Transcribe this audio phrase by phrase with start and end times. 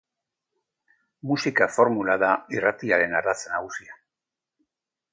[1.33, 4.03] Musika formula da irratiaren ardatz nagusia.